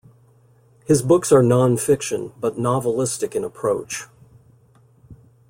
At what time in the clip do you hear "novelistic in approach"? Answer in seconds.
2.57-4.05